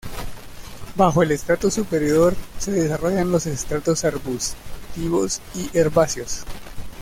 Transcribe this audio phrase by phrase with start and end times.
[0.95, 6.43] Bajo el estrato superior se desarrollan los estratos arbustivos y herbáceos.